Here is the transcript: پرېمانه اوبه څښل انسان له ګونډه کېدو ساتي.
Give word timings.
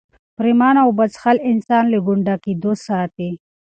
پرېمانه 0.37 0.79
اوبه 0.87 1.05
څښل 1.13 1.37
انسان 1.51 1.83
له 1.93 1.99
ګونډه 2.05 2.35
کېدو 2.45 2.71
ساتي. 2.85 3.29